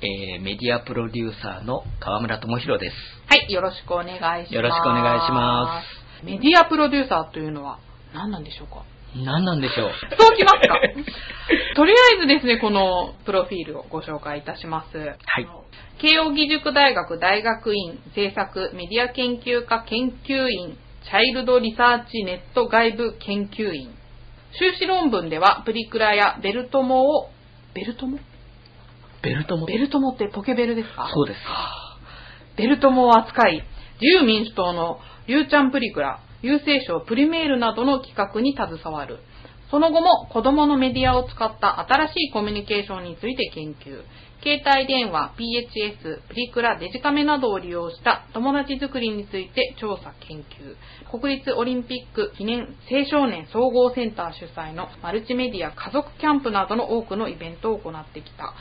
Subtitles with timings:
[0.00, 2.96] はい、えー、メディアプロデューサーの川村智弘です。
[3.28, 3.50] はい。
[3.52, 4.54] よろしくお願いします。
[4.54, 5.82] よろしくお願いしま
[6.24, 7.78] メディアプロデューサーというのは
[8.14, 8.84] 何なんでしょうか？
[9.16, 9.90] 何なんでしょう？
[10.18, 10.78] そうきますか？
[11.76, 14.98] とりあえずですね、このプロフィールをご紹介いたします。
[14.98, 15.16] はい。
[15.98, 23.94] 慶応義塾大学大学院政策メディア研究科研究員チャイルドリサーチネット外部研究員
[24.52, 27.30] 修士論文ではプリクラやベルトモを
[27.74, 28.18] ベルトモ？
[29.22, 31.08] ベルトもベルトモってポケベルですか？
[31.12, 31.40] そうです。
[32.56, 33.62] ベルトモを扱い、
[34.00, 39.18] 自由民主党のリューチャンプリクラ、郵政省プリメールなどの企画に携わる。
[39.70, 44.04] その後も子供のメディアを使った新しいコミュニケーションについて研究。
[44.42, 50.76] 携帯電話、PHS、プリクラ、デジカメなどを利用した友達づくりについて調査研究。
[51.10, 58.54] 国立オリンピック記念青少年総合センター主催のマルチメディア家族キャンプなどの多くのイベントを行ってきた。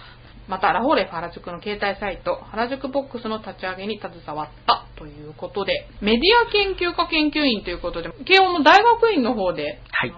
[0.47, 10.13] また、ラフォーレフ原宿の携帯サイト、原宿ボックスの立ち上げに携わったということで、メディア研究科研究員ということで、慶応の大学院の方ではい。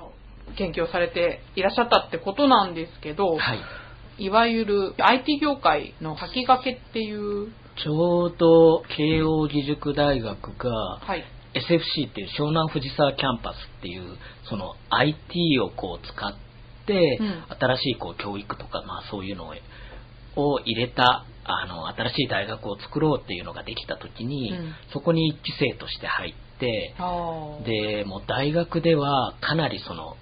[0.58, 3.60] 研究をされていらっしゃったってことなんですけど、はい。
[4.20, 7.52] いわゆる IT 業界の先駆けっていう、
[7.84, 10.70] ちょうど慶応義塾大学が
[11.00, 11.24] はい。
[11.54, 14.18] SFC っていう湘南藤沢キャンパスっていう
[14.50, 16.34] その IT をこう使っ
[16.86, 19.54] てうん新しいこう教育とかまあそういうのを
[20.38, 24.74] を入れたあの新しい大学を作ろうっていうのができた時に、うん。
[24.94, 26.94] そこに一期生として入って
[27.66, 30.16] でもう大学ではかなりその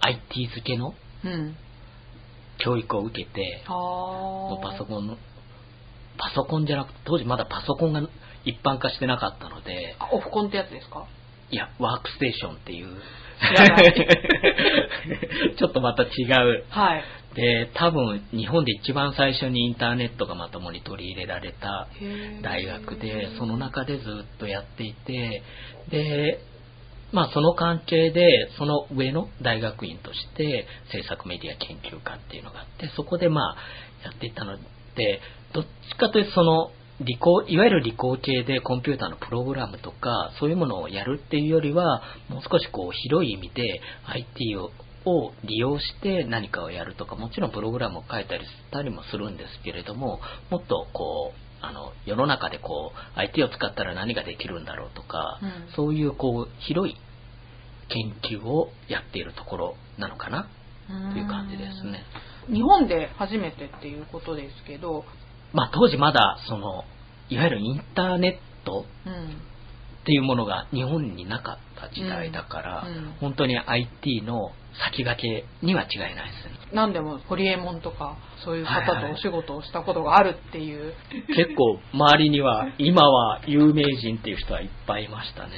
[0.00, 1.56] IT 付けのうん。
[2.58, 4.62] 教育を受けてうー。
[4.62, 5.16] パソコンの
[6.18, 8.02] パソコンじゃなくて当時まだパソコンが
[8.44, 11.06] 一般化してなかったのであオフコンってやつですか？
[11.54, 12.88] いやワークステーションっていう。
[15.56, 16.64] ちょっとまた違う。
[16.68, 17.04] はい。
[17.36, 21.88] で多分日本で一番最初にインターネットがまともに取り入れられた
[22.42, 25.42] 大学でその中でずっとやっていて
[25.90, 26.38] で
[27.12, 33.56] まあその関係でその上の大学院として制作メディア研究科っていうのがあってそこでまあ
[34.04, 34.56] やっていたの
[34.96, 35.20] で
[35.52, 44.70] どっちかというとその理工いわゆる理工系でコンピューターのプログラムとかそういうものをやるっていうよりはもう少しこう広い意味で IT を
[45.06, 50.18] を利用して何かをやるとかもちろんプログラムを書いたりしたりもするんですけれども
[50.50, 56.96] もっとこうあの世の中でこう IT を使ったら何ができるんだろうとか、うんそういうこう広い
[57.88, 60.48] 研究をやっているところなのかな
[61.12, 62.04] という感じですね。
[62.48, 65.04] 日本で初めてっていうことですけど、
[65.54, 66.84] まあ当時まだその
[67.30, 69.54] いわゆるインターネットうん。
[70.04, 74.50] っていうものが日本になかった時代だから、うんうん本当に IT の
[74.90, 76.54] 先駆けには違いないですね。
[76.74, 80.92] 何でもホリエモンとかそういうはいはい方とお仕事をしたことがあるっていう、
[81.28, 85.52] 結構周りには今は有名人っていう人はいっぱいいましたね。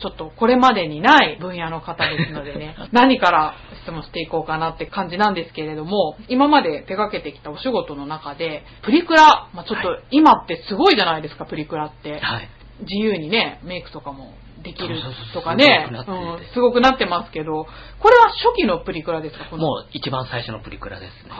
[0.00, 3.54] ちょっとこれまでにない分野の方ですのでね 何から
[3.88, 12.20] 質問していこうかなって感じなんですけれども今まで手掛けてきたお仕事の中でプリクラ、まあ、ちょっとは今ってすごいじゃないですかプリクラって。
[12.20, 12.48] はい。
[12.80, 15.00] 自由にねメイクとかもできる
[15.34, 15.88] とかね。
[15.90, 16.12] すごくなってて。
[16.12, 17.66] うんすごくなってますけど
[17.98, 21.32] これは初期のプリクラですかもう一番最初のプリクラですね。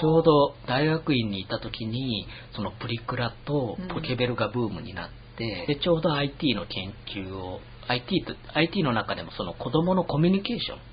[0.00, 2.26] ちょうど大学院にいた時に
[2.56, 10.91] そのプリクラとポケベルがブームになって、でちょうど IT の研究を IT, と IT の中でもその子供のコミュニケーション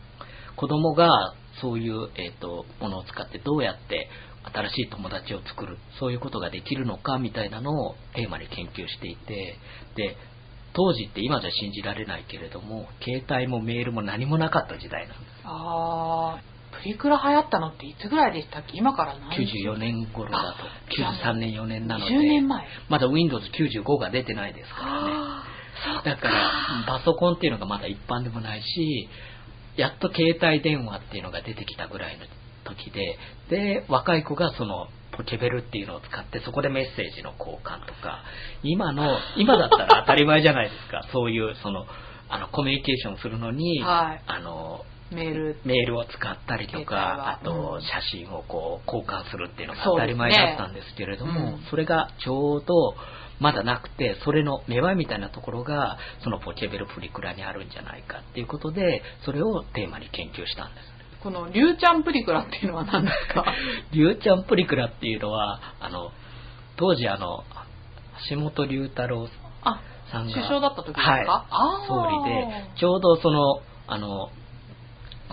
[0.59, 4.09] 子供がそういう、えー、とものを使ってどうやって
[4.53, 9.57] 新しい友達を作るそういうことができるのかみたいなのをテーマに研究していて
[9.95, 10.17] で
[10.73, 15.29] 当時って今じゃ信じられないけれども携帯もメールも何もなかった時代なんです。
[15.45, 18.77] あープリクラ流行ったのっていつぐらいでしたっけ？
[18.77, 22.65] 今から何94年頃だと93年4年なので20年前。
[22.89, 25.11] まだ Windows95 が出てないですからね。
[26.05, 26.51] だから
[26.87, 29.09] パソコンっていうのがまだ一般でもないし
[29.79, 32.25] やっと携帯電話っていうのが出てきたぐらいの
[32.65, 33.17] 時で
[33.49, 38.23] で若い子がそのポケベルっていうのを使ってそこでメッセージの交換とか
[38.63, 41.07] 今の今だったら当たり前じゃないですか。
[41.11, 41.85] そういうその
[42.29, 44.23] あのコミュニケーションするのに、はい。
[44.27, 45.57] あのメール。
[45.65, 47.81] メールを使ったりとか、あとうん。
[47.81, 51.59] 写真をこう交換するっていうのが当たり前だったんですけれども、うん。
[51.69, 52.95] それがちょうど
[53.39, 61.23] まだなくて、それの芽生えみたいなところが、そのポケベルプリクラにあるんじゃないかっていうことで、それをテーマに研究したんです。
[61.23, 63.43] この、リュウちゃんプリクラっていうのは何ですか？
[63.91, 66.11] リュウちゃんプリクラっていうのは、あの、
[66.77, 67.43] 当時あの、
[68.29, 69.27] 橋本龍太郎
[69.63, 71.87] あ、さんが首相だった時ですか、はい。
[71.87, 72.47] 総理で、
[72.77, 74.29] ちょうどその、あの、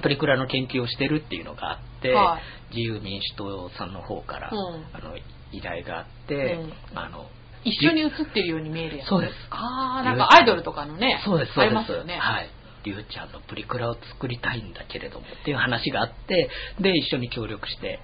[0.03, 2.43] プリクラの研究をしてるっていうのがあって、はい
[2.75, 5.17] 自由民主党さんの方から、うんあの
[5.53, 7.27] 依頼があって、うんあの
[7.65, 9.09] 一緒に写ってるように見えるやつ。
[9.09, 11.71] そうですああ、なんかアイドルとかのね、そうです、そあうです。
[11.71, 12.17] りますよね。
[12.17, 12.51] はい。
[12.85, 16.49] りゅうちゃんのプリクラを作りたいんだけれどもっていう話があって、
[16.81, 17.99] で、一緒に協力して、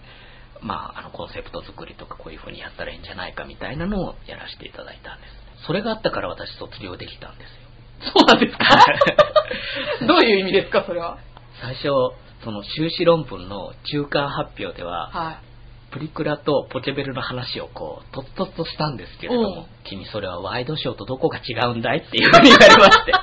[0.60, 5.26] まあ、あの、コンセプト作りとかこういう風にやったらいいんじゃないかみたいなのをやらせていただいたんで
[5.60, 5.66] す。
[5.66, 8.12] それがあったから私卒業できたんですよ。
[8.16, 8.64] そうなんですか？
[10.08, 11.18] どういう意味ですか、それは？
[11.62, 11.88] 最初、
[12.44, 15.36] その修士論文の中間発表では、はい。
[15.92, 23.12] プリクラとポケベルの話をこう、とっとっとしたんですけれどうんも、君それはワイドショーとどこが違うんだいっていうふうに言われまして。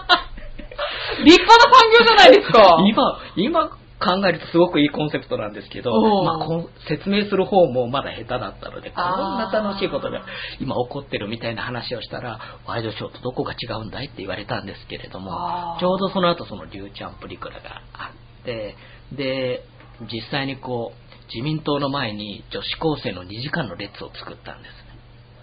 [1.26, 2.78] 立派な産業じゃないですか。
[2.88, 3.70] 今、今
[4.00, 5.92] 考えるとすごくいいコンセプトなんですけど、
[6.24, 6.48] まあ、
[6.88, 10.22] 説明する方もまだ下手だったので、こんな楽しいことが
[10.62, 19.64] 今起こってるみたいな話をしたら、ワイドショーとどこが違うんだいって言われたんですけれどもちょうどその後そのリュウちゃんプリクラがあって、で、
[20.12, 24.90] 実際にこう、自民党の前に女子高生の2時間の列を作ったんですね。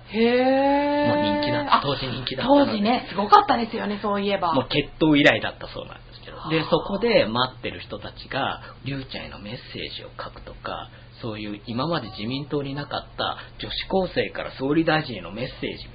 [0.08, 1.08] へえ。
[1.08, 4.52] もう人気だったあ当時人気だった当時ね、すごかったですよね、そういえば。
[4.54, 6.48] もう決闘以来だったそうなんですけど。
[6.48, 10.90] ではあ、そこで待ってる人たちが、りゅうちゃんへのメッセージを書くとか、
[11.22, 15.88] そういう今まで自民党になかった女子高生から総理大臣へのメッセージ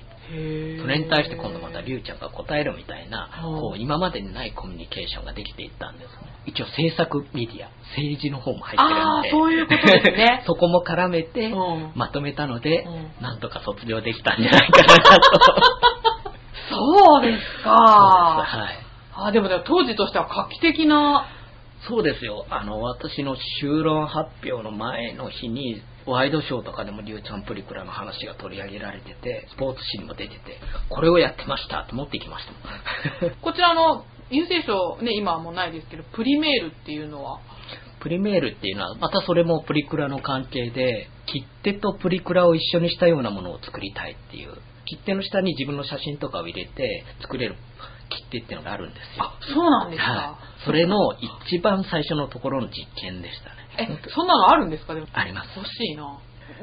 [0.82, 6.32] それに対して今度またりゅうちゃんが答えるみたいな、うんこう今までにないコミュニケーションができていったんですね。
[6.46, 9.32] 一応政策メディア、政治の方も入ってるんで。
[9.32, 15.12] そういうことですね そこも絡めてうんまとめたので、うんなんとか卒業できたんじゃないかなと。
[16.70, 17.72] そうですそうですか。
[17.72, 18.92] はい。
[19.14, 21.26] あ、でもでも当時としては画期的な、
[21.88, 22.46] そうですよ。
[22.50, 30.58] あの、私の修論発表の前の日に、ワイドショーとかでもリュウちゃんプリクラの話が取り上げられてて、スポーツ紙にも出てて、
[30.90, 33.30] これをやってましたって持ってきました。
[33.42, 37.40] こちらの郵政省、ね、今はもうないですけど、プリメールっていうのは、
[38.00, 44.54] プリメールっていうのは、またそれもプリクラの関係で、切手とプリクラを一緒にしたようなものを作りたいっていう、
[44.86, 47.56] 切手の下に自分の写真とかを入れて作れる
[48.10, 49.24] 切手っていうのがあるんですよ。
[49.24, 50.12] あ、そうなんですか。
[50.12, 50.66] はい。
[50.66, 51.14] それの
[51.48, 53.61] 一番最初のところの実験でしたね。
[53.78, 54.94] え、そんなのあるんですか？
[54.94, 55.08] でも。
[55.14, 55.50] あります。
[55.56, 56.20] 欲しいな。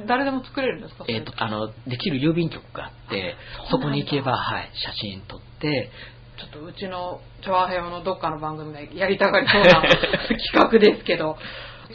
[0.07, 1.05] 誰でも作れるんですか？
[1.09, 3.37] えっ、と、あの、できる郵便局があって、
[3.71, 5.91] そこに行けば、はい、写真撮って、
[6.39, 11.37] ちょっとうちのチョアヘヨのどっかの番組でやりたがりそうな 企画ですけど、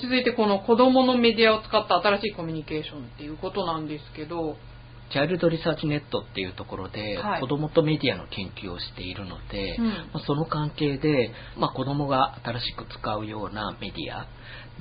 [0.01, 4.57] 続いてこの子供のメディアを使った新しいコミュニケーションっていうことなんですけど、
[5.11, 7.41] チャイルドリサーチネットっていうところで、はい。
[7.41, 14.25] 子供とメディアの研究をしているので、うんまあその関係で、まあ、子供が新しく使うようなメディア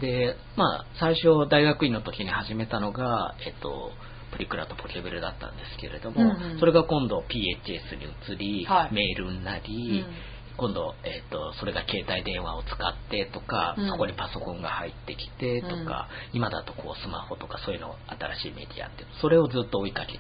[0.00, 3.92] で、まあ、最初大学院の時に始めたのが、えっと、
[4.32, 6.58] プリクラとポケベルだったんですけれども、うんうん。
[6.58, 8.94] それが今度 PHS に移り、はい。
[8.94, 10.14] メールになり、うん。
[10.56, 13.88] 今度、えっとそれが携帯電話を使ってとか、うん。
[13.88, 20.18] そこにパソコンが入ってきてとか、今だとこうスマホとかそういうの新しいメディアってそれをずっと追いかけて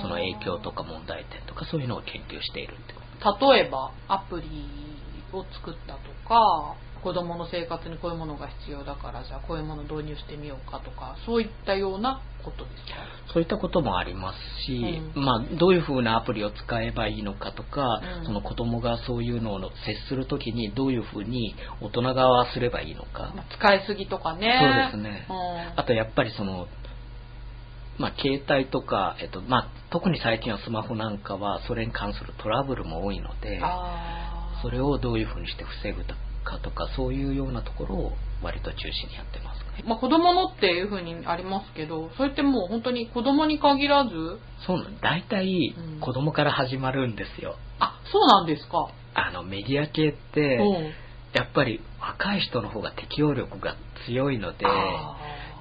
[0.00, 3.00] その影響とか問題点とかそういうのを研究しているってこ
[3.38, 3.52] と。
[3.52, 4.46] 例えばアプリ
[5.32, 13.32] を作ったとか、子供の生活にこういうものが必要だから、じゃあこういうものを導入してみようかとか、そういったようなことですか？
[13.32, 18.26] そういったこともありますし、うまあ、どういうふうなアプリを使えばいいのかとか、うん。
[18.26, 19.68] その子供がそういうのを接
[20.08, 24.90] するときにどういうふうに大人側はすればいいのか、まあ使いすぎとかね。
[24.92, 25.26] そうですね。
[25.28, 25.80] うん。
[25.80, 26.66] あとやっぱりその、
[27.98, 33.60] まあ、携帯とか、えっとまあ、特に最近はスマホなんかはそれに関するトラブルも多いので
[34.62, 36.04] それをどういうふうにして防ぐ
[36.48, 38.12] かとかそういうようなところを
[38.42, 39.84] 割と中心にやってますね。
[39.86, 44.10] まあ、子供のっていうふうにありますけど、それってもう本当に子供に限らず、
[44.66, 47.56] そうなん大体うん子供から始まるんですよ。
[47.78, 48.88] あ、そうなんですか。
[49.14, 50.92] あのメディア系ってうん
[51.34, 53.76] やっぱり若い人の方が適応力が
[54.06, 54.64] 強いので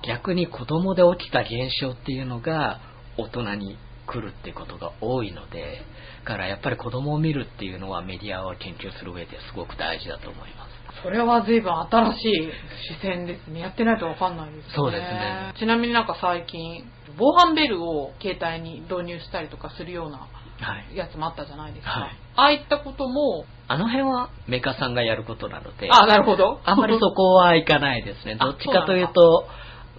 [0.08, 1.51] 逆に子供で起きた現
[1.82, 2.79] 象っていうのが
[3.17, 5.82] 大人に来るってことが多いので
[6.24, 10.76] だからやっぱり子供を見るっていうのはメディアを研究する上ですごく大事だと思います。
[11.04, 12.51] それは随分新しい
[12.96, 13.60] 視線ですね。
[13.60, 14.74] やってないとわかんないですね。
[14.75, 16.84] そうですねちなみになんか最近、
[17.18, 20.27] 防犯ベルを携帯に導入したりとかするような
[20.60, 20.96] はい。
[20.96, 21.92] やつもあったじゃないですか。
[21.92, 26.62] はいああいったことも、あの辺はメーカーさんがやることなので、あ、なるほど。
[26.63, 28.38] あんまりそこはいかないですね。
[28.39, 29.48] あどっちかというと、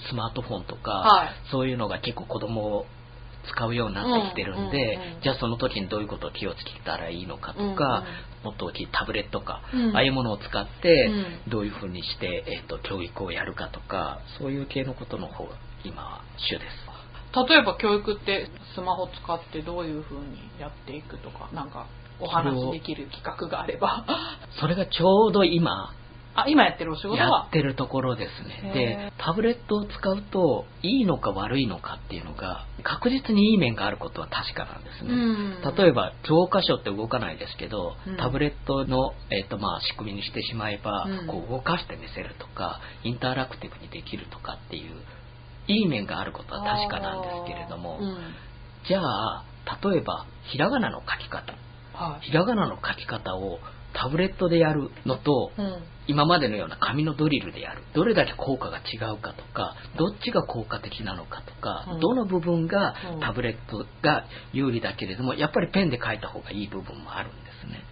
[0.09, 2.87] スマートフォンとか、はいそういうのが結構子供を
[3.50, 8.05] 使うようになってきてるんで、じゃあその時にどういうことを気をつけたらいいのかとか、
[8.45, 11.11] もっと大きいタブレットか、うんああいうものを使って
[11.47, 16.88] う、どういうふうにして、えー、と教育をやるかとか、そういう系のことの方が今は主です。
[17.49, 21.87] 例えば教育ってスマホ使ってどういう風にやっていくとか、なんか
[22.21, 24.05] お話できる企画があれば。
[24.61, 25.93] それがちょうど今、
[26.42, 28.71] あ、今やってるお仕事やはってるところですね。
[28.71, 35.12] へで、タブレットを使うと、いいのか悪いのかっていうのが、確実にいい面があることは確かなんですね。
[35.12, 44.97] うん例えば、教科書って動かないですけど、うんタブレットの、えっとまあ、仕組みにしてしまえば、うんこう動かして見せるとか、インタラクティブにできるとかっていう、
[45.66, 48.16] いい面があることは確かなんですけれども、うん
[48.87, 49.45] じゃあ、
[49.83, 51.52] 例えば、ひらがなの書き方。
[51.92, 52.26] はい。
[52.26, 53.59] ひらがなの書き方を
[53.92, 57.83] タブレットでやるのと、うん今までのような紙のドリルでやる。
[57.95, 62.00] どれだけ効果が違うかとかどっちが効果的なのかとか、うん。
[62.00, 63.21] どの部分がうん。
[63.21, 67.85] タブレットが有利だけれどもやっぱりペンで書いた方がいい部分もあるんですね。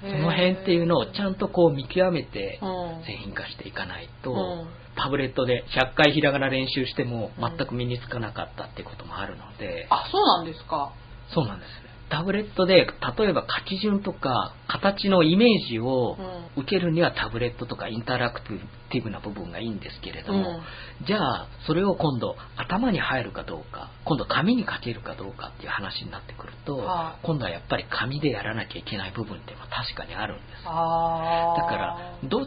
[0.00, 2.66] その辺っていうのをちゃんとこう見極めてう
[3.00, 3.04] ん。
[3.06, 4.68] 製品化していかないと、うん。
[4.96, 10.92] タブレットで100回ひらがな練習してもうん全く身につかなかったっていうこともあるので、あ、そうなんですか。
[11.32, 11.68] そうなんです。
[11.68, 12.84] ねタブレットで例
[13.30, 16.16] えば書き順とか形のイメージを
[16.56, 21.06] う受けるにはタブレットとかインタラクティブな部分がいいんですけれども、うん。
[21.06, 27.26] じゃあそれを今度頭に入るかどうか今度紙に書けるかどうかっていう話になってくると、はい。
[27.26, 30.46] 今度はやっぱり紙でやらなきゃいけない部分っていうのは確かにあるんです。
[30.66, 31.60] ああ。
[31.60, 32.46] だからど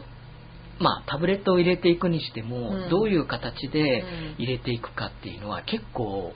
[0.78, 2.88] まあタブレットを入れていくにしても、うん。
[2.88, 4.34] どういう形でうん。
[4.38, 6.32] 入れていくかっていうのは結構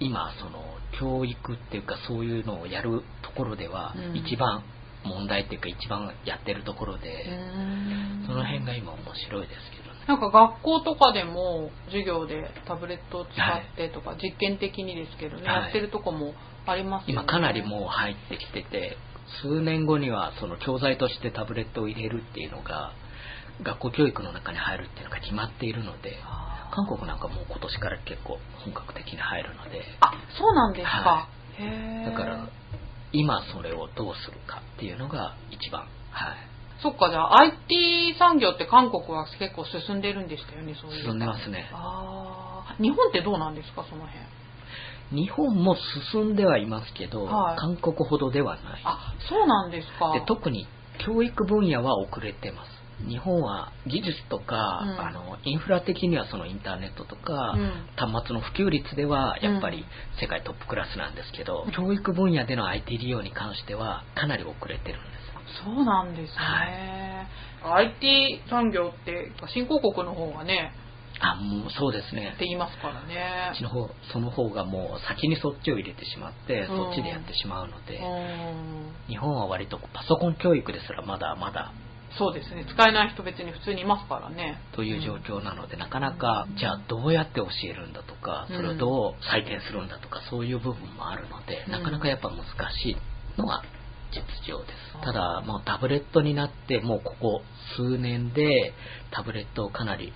[0.00, 0.64] 今その
[0.98, 4.16] 教育っていうかそういうのをやるところではうん。
[4.16, 4.64] 一番
[5.04, 8.24] 問題っていうか一番やってるところで、うん。
[8.26, 10.00] その辺が今面白いですけどね。
[10.06, 15.62] なんか学校とかでも授業でタブレットを使ってとか、実験的にですけどね、はい。
[15.64, 16.34] やってるとこも
[16.66, 17.12] ありますよね。
[17.14, 18.96] 今かなりもう入ってきてて
[19.42, 22.92] 数年後にはその教材としてタブレットを入れるっていうのが
[23.62, 26.16] 学校教育の中に入るっていうのが決まっているので
[26.72, 30.90] 韓国なんかもう今年から結構本格的に入るのであ、そうなんですか。
[30.90, 32.10] はへえ。
[32.10, 32.48] だから
[33.12, 36.52] 今それをどうするかっていうのが一番はい
[36.82, 41.04] そっか、じゃあ IT 産業って韓国は結構進んでるんでしたよね、そういう。
[41.04, 42.82] 進んでますねああ。
[42.82, 45.22] 日本ってどうなんですか、その辺。
[45.24, 45.76] 日本も
[46.12, 50.12] 進んではいますけど、はい韓国ほどではないあ、そうなんですか。
[50.12, 50.66] で特に
[51.06, 55.00] 教育分野は遅れてます日本は技術とか、うん。
[55.00, 57.88] あのインフラ的にはそのインターネットとか、うん。
[57.96, 59.84] 端末の普及率ではやっぱりうん
[60.20, 65.22] 世界トップクラスなんですけど、教育分野での IT 利用に関してはかなり遅れてるんです。
[65.64, 67.28] そうなんですね。
[67.64, 70.72] IT 産業って新興国の方がね、
[71.20, 72.32] あもうそうですね。
[72.34, 73.52] って言いますからね。
[73.52, 73.62] うち。
[73.62, 76.66] の方その方がもう先にそっちを入れてしまって、うん。
[76.66, 78.92] そっちでやってしまうので、うん。
[79.08, 81.72] 日本は割とパソコン教育ですらまだまだ
[82.18, 82.66] そうですね。
[82.68, 84.60] 使えない人別に普通にいますからね。
[84.74, 91.72] という状況なので、なかなかじゃあどうやって教えるんだとかそれをどう採点するんだとかそういう部分もあるので、うん。
[91.72, 92.44] なかなかやっぱ難
[92.82, 92.96] しい
[93.38, 93.62] のが
[94.12, 95.04] 実情です。
[95.04, 97.42] ただもうタブレットになってもうここ
[97.76, 98.74] 数年で
[99.10, 100.12] タブレットをかなり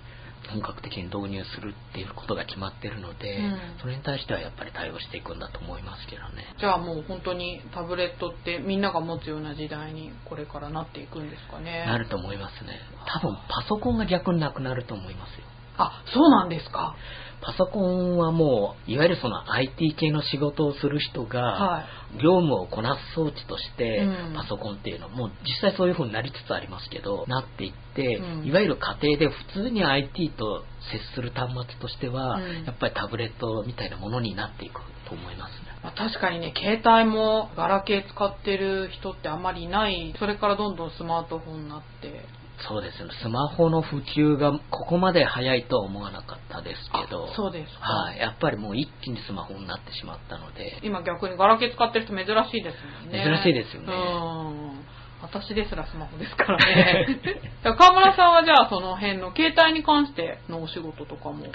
[0.51, 3.59] 本格的に導入するっていうことが決まってるので、うん。
[3.81, 6.55] それに対してはやっぱり対応していくんだと思いますけどね。
[6.59, 11.85] じゃあもう本当にタブレットってみんなが持つような時代にこれからなっていくんですかね。
[11.87, 12.81] なると思いますね。
[13.07, 15.45] 多分パソコンが逆になくなると思いますよ
[15.79, 16.95] あ、そうなんですか。
[17.43, 21.85] パソコンはもういわゆるその IT 系の仕事をする人がはい。
[22.15, 35.67] 業務をこなす装置としてうんパソコンっていうのもう実際そういう風になりつつありますけどなっていってうんいわゆる家庭で普通に IT と接する端末としてはうんやっぱりタブレットみたいなものになっていくと思いますね。
[35.83, 40.15] まあ確かにね、携帯もガラケー使ってる人ってあんまりいない。
[40.19, 42.25] それからどんどんスマートフォンになって。
[42.69, 47.81] そうですねスマホの普及がここまで早いとは思わなかったですけどあそうですか。
[47.85, 53.25] はい、やっぱりもう一気にスマホになってしまったので今逆にガラケー使ってる人珍しいですもんね。
[53.25, 54.85] 珍しいですよねうん。
[55.23, 57.21] 私ですらスマホですからね。
[57.65, 61.47] 川村さんはじゃあその辺の携帯に関してのお仕事とかも。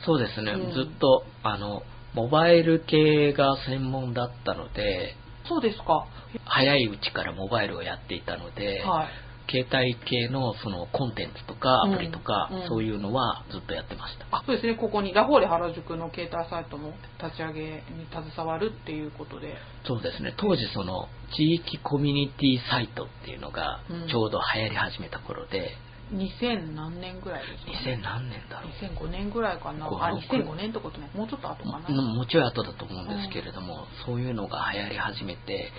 [0.00, 1.82] そうですね、うんずっとあの
[2.14, 6.06] モバイル系が専門だったのでそうですか。
[6.44, 9.08] 早いうちからモバイルをやっていたので、はい。
[9.48, 12.60] 携帯系のそのコンテンツとかアプリとか、うん。
[12.60, 14.26] うんそういうのはずっとやってました。
[14.30, 14.74] あそうですね。
[14.74, 19.56] ここにラフォーレ原宿の携帯サイトも立ち上げに携わるっていうことで。
[19.84, 24.08] そうですね、当時その地域コミュニティサイトっていうのがうん。
[24.08, 25.76] ちょうど流行り始めた頃で、
[26.12, 28.72] 2000何年ぐらいですか、2000何年だろう。
[28.72, 29.88] 2005年ぐらいかな。
[29.88, 31.10] 5あ6 2005年ってことね。
[31.14, 35.72] もうちょっと後かな、うんもうちょい後だと思うんですけれども、そういうのが流行り始めて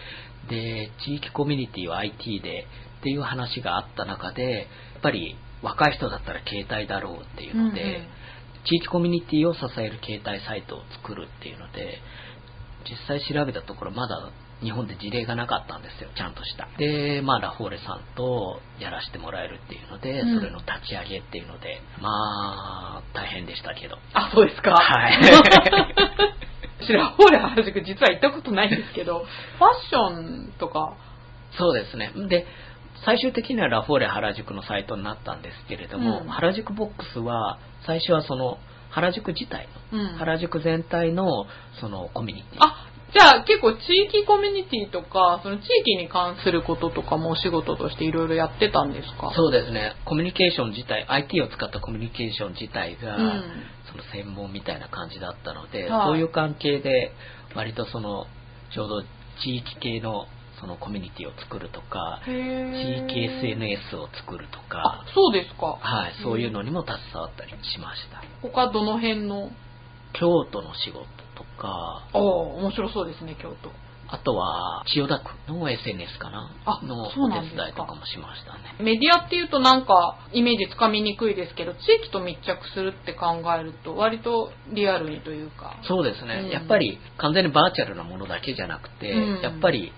[0.50, 2.68] で地域コミュニティは IT で
[3.00, 8.08] っていう話があった中でやっぱり若い人だったら携帯だろうっていうので、うんうん。
[8.66, 12.00] 地域コミュニティを支える携帯サイトを作るっていうので
[12.90, 16.68] 実際調べたところまだ日本で事例がなかったんですよちゃんとした。
[16.78, 20.40] でまあラフォーレさんとやらせてもらえるっていうので、うん。
[20.40, 22.10] それの立ち上げっていうのでま
[23.00, 23.98] あ大変でしたけど。
[24.14, 24.72] あそうですか？
[24.72, 25.18] はい。
[26.82, 30.10] 私ラフォーレ原宿実は行ったことないんですけどファッショ
[30.50, 30.96] ンとか？
[31.58, 32.12] そうですね。
[32.28, 32.46] で、
[33.06, 38.58] 最終的にはラフォーレ原宿のサイトになったんですけれども、うん原宿ボックスは、最初はその、
[38.90, 41.46] 原宿自体の、うん原宿全体の、
[41.80, 42.60] そのコミュニティ。
[42.60, 43.78] あじゃあ結構地
[44.10, 49.32] 域コミュニティとかその地域に関することとかもお仕事としていろいろやってたんですか？
[49.34, 49.94] そうですね。
[50.04, 53.44] コミュニケーション自体、IT を使ったコミュニケーション自体が、うん
[53.90, 57.14] その専門みたいな感じだったので、はいそういう関係で、
[57.56, 58.26] 割とその、
[58.74, 59.02] ちょうど
[59.42, 60.26] 地域系の
[60.60, 65.78] そのコミュニティを作るとか、地域 SNS を作るとあか、そうですか。
[65.80, 68.24] はい、そういうのにも携わったりしました。
[68.42, 69.52] 他どの辺の？
[70.14, 71.68] 京都の仕事とか、
[72.14, 73.72] ああ面白そうですね京都。
[74.10, 77.42] あとは千代田区の SNS かなあのお手そうな？
[77.42, 78.74] んですか伝いとかもしましたね。
[78.80, 85.76] メディアっていうとなんかイメージつかみにくいですけど地域と密着するって考えると割とリアルにというか。
[85.84, 86.50] そうですね、うん。
[86.50, 89.42] やっぱり完全にバーチャルなものだけじゃなくて、うん。
[89.42, 89.92] やっぱり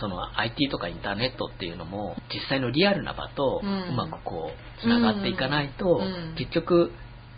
[0.00, 6.34] その IT とかインターネットっていうのも実際のリアルな場とううんまくこうつながっていかないと、うん。
[6.36, 6.90] 結局、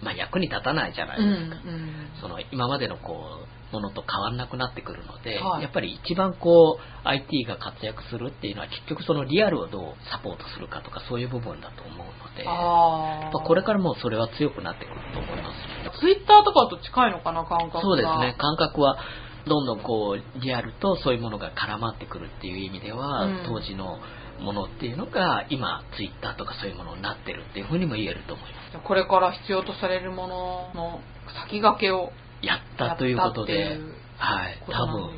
[0.02, 1.68] まあ、役に立たないじゃないうんですか。
[1.68, 5.62] うんその今までのこうものと変わんなくなってくるので、はい。
[5.62, 16.00] やっぱり一番こう IT が活躍するっていうのは結局そのリアルをどうサポートするかとかそういう部分だと思うのでやあっぱこれからもうそれは強くなってくると思います。
[16.00, 17.80] ツイッターとかと近いのかな感覚が。
[17.82, 18.36] そうですね。
[18.38, 18.99] 感覚は
[19.47, 23.45] どんどんこうリアルとそういうものが絡まってくるっていう意味では、うん。
[23.47, 23.99] 当時の
[24.41, 28.78] ものっていうのが今ツイッターとかそういうものになってるっていうふうにも言えると思います。
[28.85, 31.00] これから必要とされるものの
[31.49, 32.11] 先駆けを
[32.43, 33.78] やったということで
[34.19, 34.59] はい。
[34.67, 35.11] 多分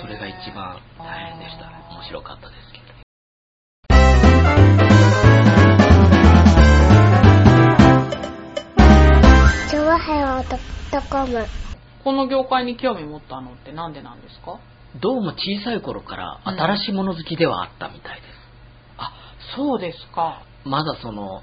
[0.00, 1.64] それが一番大変でした。
[1.94, 2.82] 面白かったですけど
[9.68, 10.58] チョワヘヨドッ
[10.90, 11.71] トコム
[12.04, 14.58] この業界に興味持ったのってなんでなんですか？
[15.00, 18.24] どうも小さい頃から新しいもの好きではあったみたいです、
[18.98, 19.12] あ
[19.56, 20.42] そうですか。
[20.64, 21.42] まだその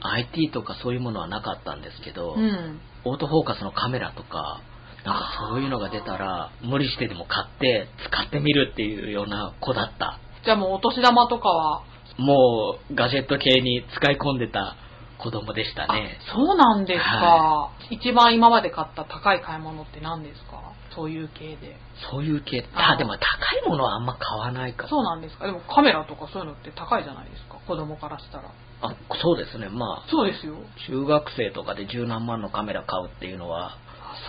[0.00, 2.80] IT とかそういうものはなかったんですけど、うん。
[3.04, 4.60] オートフォーカスのカメラとか
[5.04, 10.18] なんかそういうのが出たら無理してでも買って使ってみるっていうような子だった。
[10.44, 11.84] じゃあもうお年玉とかは？
[12.18, 14.76] もうガジェット系に使い込んでた
[15.18, 16.18] 子供でしたね。
[16.30, 20.60] あそうなんですか、は一番今まで買った高い買い物って何ですか？
[20.94, 21.76] そういう系で。
[22.10, 22.66] そういう系。
[22.74, 23.20] ああでも高
[23.64, 25.46] いものはあんま買わないかそうなんですか？
[25.46, 27.58] でもカメラとかそういうのって高いじゃないですか？
[27.66, 28.44] 子供からしたら。
[28.82, 29.68] あそうですね。
[29.68, 30.56] まあそうですよ。
[30.88, 33.78] 中学生とかで十何万のカメラ買うっていうのは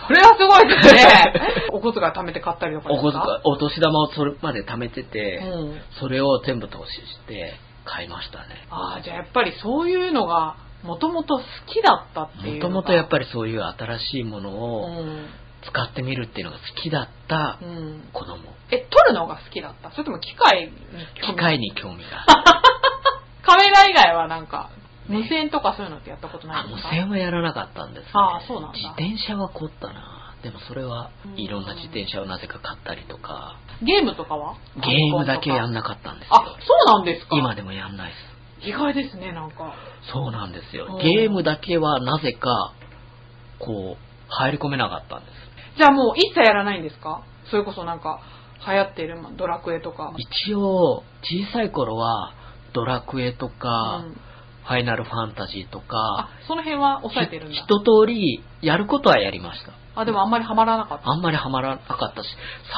[0.08, 1.32] それはすごいですね。
[1.72, 5.80] お小遣い貯めて買ったりとかお小遣いお年玉をそれまで貯めてて、うん。
[6.00, 8.66] それを全部投資して買いましたね。
[8.70, 15.26] ああじゃあやっぱりそういうのがもともと好きだったっていうもともとやっりぱりそういう新しいものうをん、
[15.62, 18.38] 使ってみるっていうのが好きだったうん、子供。
[18.70, 19.90] え撮るのが好きだった？
[19.92, 20.72] それとも機械に
[21.20, 21.34] 興味？
[21.34, 22.24] 機械に興味が
[23.42, 24.70] カメラ以外はなんか
[25.08, 26.90] 無線とかそういうのってやったことないあ無ですか？
[26.90, 28.10] 線はやらなかったんですね。
[28.14, 28.76] あそうなんだ。
[28.78, 30.12] 自転車は凝ったな。
[30.42, 31.40] でもそれはうん。
[31.40, 33.56] いろんな自転車をなぜか買ったりとか。
[33.82, 34.54] ゲームとかは？
[34.76, 36.34] ゲームだけやんなかったんですよ。
[36.36, 37.36] あそうなんですか？
[37.36, 39.74] 今でもやんないです意外ですねなんか。
[40.12, 40.86] そうなんですよ。
[40.90, 40.98] うん。
[40.98, 42.74] ゲームだけはなぜか
[43.58, 45.32] こう入り込めなかったんです。
[45.78, 47.22] じゃあもう一切やらないんですか？
[47.50, 48.20] それこそなんか
[48.66, 50.14] 流行ってるまドラクエとか。
[50.16, 52.34] 一応小さい頃は
[52.72, 54.16] ドラクエとか、うん。
[54.66, 57.54] ファイナルファンタジーとあかその辺は抑えてるんだ。
[57.54, 61.08] ひ一通りやることはやりましたあでもあんまりハマらなかった。
[61.10, 62.28] あんまりハマらなかったし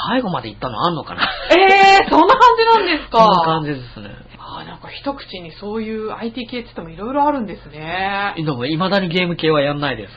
[0.08, 1.22] 最後まで行ったのあんのかな？
[1.50, 3.18] えー、そんな感じなんですか？
[3.18, 4.08] そんな感じですね。
[4.38, 8.34] あーなんか一口にそういう IT 系って言ってもいろいろあるんですね。
[8.36, 10.14] でも未だにゲーム系はやんないです。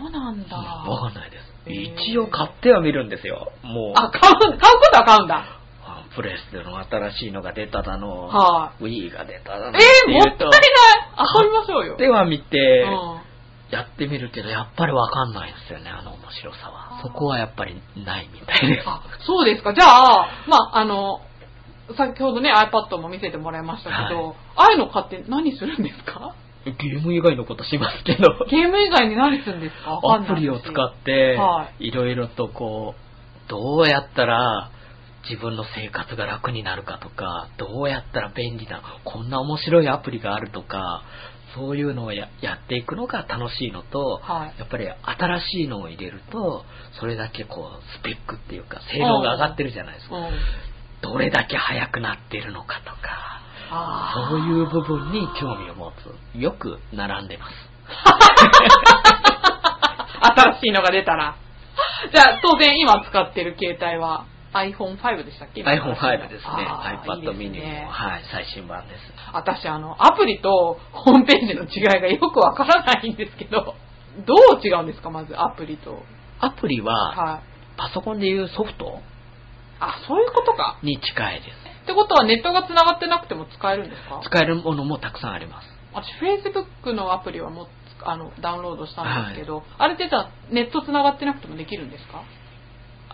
[0.00, 0.56] そうなんだ。
[0.56, 1.44] わかんないです。
[1.70, 3.52] 一応買ってはみるんですよ。
[3.62, 3.98] もう。
[4.00, 5.44] あ買う買うことは買うんだ。
[5.84, 9.78] あプレステの新しいのが出ただの、は Wii が出ただの。
[9.78, 10.50] えー、もったいない。
[11.42, 11.96] 遊びましょうよ。
[11.96, 13.29] では見て、うん
[13.70, 17.00] やってみるけど、やっぱりわかんないんですよね、あの面白さは。
[17.02, 18.88] そこはやっぱりないみたいです。
[18.88, 19.72] あ、そうですか。
[19.74, 21.20] じゃあ、まあ、あの、
[21.96, 24.36] 先ほどね、iPad も見せてもらいましたけど、はい。
[24.56, 26.34] ああいうの買って何するんですか？
[26.64, 29.98] ゲーム以外のことしますけど、ゲーム以外に何するんですか？
[30.02, 34.70] アプリを使っては、いろいろとこう、どうやったら
[35.28, 41.02] 自分の生活が楽になるかとか、どうやったら便利な、こんな面白いアプリがあるとか、
[41.54, 46.64] そういうのをややっていくのが楽しいのと、はいやっぱり新しいのを入れると、
[46.98, 50.16] それだけこう、スペックっていうか、性能が上がってるじゃないですか。
[50.16, 50.30] うん。
[51.02, 52.98] どれだけ速くなってるのかとか、
[54.30, 56.14] そういう部分に興味を持つ。
[56.38, 57.52] よく並んでます。
[60.22, 61.36] 新しいのが出たら。
[62.12, 64.26] じゃあ、当然今使ってる携帯は？
[64.52, 66.66] iPhone5 でしたっけ？iPhone5 ですね。
[67.06, 69.00] iPad いい mini ですねの、はい、最新版です。
[69.32, 73.74] 私、あの、アプリとホームページの違いがよくわからないんですけど、
[74.26, 76.02] どう違うんですか、まずアプリと。
[76.40, 77.40] アプリは、はい。
[77.76, 78.98] パソコンでいうソフト？
[79.78, 80.78] あ、そういうことか。
[80.82, 81.54] に近いです。
[81.84, 84.20] ってことはネットが繋がってなくても使えるんですか？
[84.24, 85.68] 使えるものもたくさんあります。
[85.94, 87.66] 私、Facebook のアプリはもう
[88.04, 92.22] あのダウンロードしたんですけど、あれってじゃあネット繋がってなくてもできるんですか？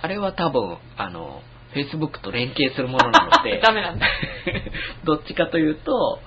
[0.01, 1.41] あれは多分、あの、
[1.75, 4.07] Facebook と連携するものなので、 ダメなんだ。
[5.05, 6.21] どっちかというと、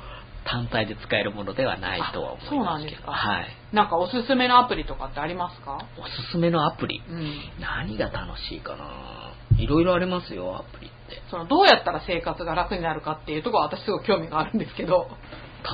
[0.46, 2.56] 単体で使えるものではないとは思いますけど。
[2.56, 3.48] あそうなんですかはい。
[3.72, 5.78] なんかおすすめのアプリとかってありますか？
[5.98, 7.04] おすすめのアプリ？
[7.08, 7.34] うん。
[7.60, 9.34] 何が楽しいかな？
[9.58, 11.22] いろいろありますよ、アプリって。
[11.30, 15.10] そのどうやったら生活が楽になるかっていうところは私すごい興味があるんですけど、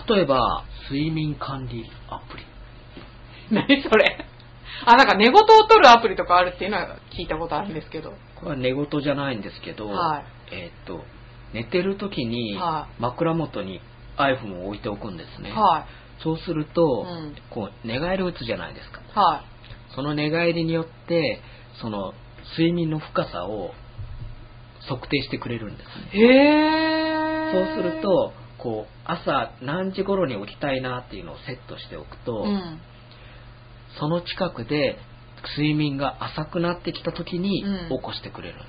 [0.09, 2.43] 例えば、睡眠管理アプリ。
[3.51, 4.25] 何それ？
[4.85, 8.13] あ、なんか寝言を取るアプリとかあるっていうのは聞いたことあるんですけど。
[8.35, 11.03] これは寝言じゃないんですけど、はいえーっと、
[11.53, 13.81] 寝てる時には枕元に
[14.17, 15.51] iPhone を置いておくんですね。
[15.51, 15.85] は
[16.23, 19.01] そうすると、うんこう寝返りを打つじゃないですか。
[19.01, 19.03] い。
[19.15, 19.43] は
[19.95, 21.41] その寝返りによって、
[21.81, 22.13] その
[22.51, 23.71] 睡眠の深さを
[24.87, 26.21] 測定してくれるんですね。
[26.21, 26.23] い。
[26.23, 27.75] へそうー。
[27.75, 32.79] する、と、こう、朝何時頃に起きたいなっていうのをセットしておくと、うん。
[33.99, 34.97] その近くで
[35.57, 38.67] 睡眠が浅くなってきた時にうん起こしてくれるんです。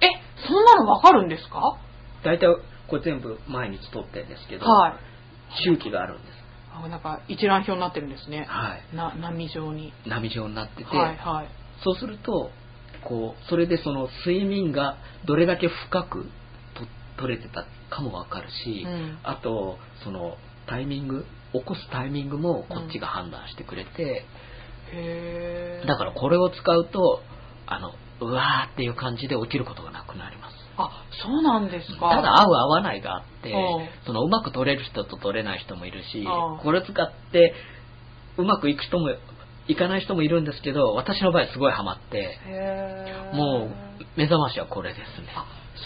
[0.00, 1.78] え、そんなのわかるんですか？
[2.24, 2.46] 大体
[2.88, 4.94] これ全部毎日撮ってるんですけど、はい。
[5.64, 6.38] 周期があるんです。
[6.72, 8.46] あなんか一覧表になってるんですね。
[8.48, 8.96] はい。
[8.96, 9.92] な、波状に。
[10.06, 11.48] 波状になってて、はいはい。
[11.82, 12.50] そうすると、
[13.04, 16.24] こう、それでその睡眠がどれだけ深く
[16.74, 16.86] と
[17.22, 24.24] 取れてたかもわかるし、うんあと、そのタイミング、起こすタイミングもこっちが判断してくれて、
[24.92, 25.86] へー。
[25.86, 27.20] だからこれを使うと、
[27.66, 30.54] あの、うわーっていう感じで起きることがなくなります。
[30.76, 30.90] あ、
[31.22, 32.10] そうなんですか。
[32.10, 37.54] ただ合う合わないがあってうん、そのうまく取れる人と取れない人もいるしうん、これを使って
[38.36, 39.10] うまくいく人も
[39.66, 42.38] いかない人もいるんですけど、私の場合すごいハマって。
[43.34, 45.28] もう目覚ましはこれですね。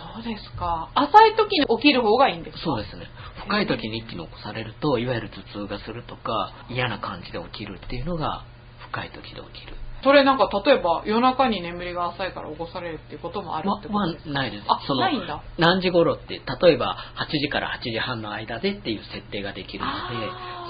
[0.01, 0.89] あ、そうですか。
[0.95, 2.65] 浅い時に起きる方がいいんですか？
[2.65, 3.07] そうですね。
[3.45, 8.45] 深い時に一気に起こされると、いわゆる頭痛がするとか、嫌な感じで起きるっていうのが
[8.91, 9.75] 深い時で起きる。
[10.03, 14.65] それなんか例えば夜中に眠りが浅いから起こされるっていうこともあるまってことですか、まあ、ないです。
[14.67, 19.95] あそのないんだ何時頃って、例えば8時から8時半の間でっていう設定ができるので